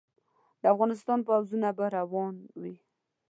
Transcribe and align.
د 0.61 0.63
افغانستان 0.73 1.19
پوځونه 1.27 1.69
به 1.77 1.85
روان 1.97 2.33
وي. 2.61 2.75